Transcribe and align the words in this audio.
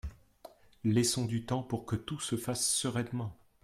Laissons 0.83 1.25
du 1.25 1.45
temps 1.45 1.61
pour 1.61 1.85
que 1.85 1.95
tout 1.95 2.19
se 2.19 2.35
fasse 2.35 2.65
sereinement. 2.67 3.37